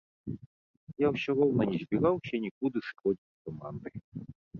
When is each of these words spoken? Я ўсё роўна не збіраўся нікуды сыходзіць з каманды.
Я 1.05 1.09
ўсё 1.17 1.35
роўна 1.39 1.67
не 1.71 1.77
збіраўся 1.83 2.35
нікуды 2.45 2.77
сыходзіць 2.87 3.21
з 3.21 3.37
каманды. 3.51 3.89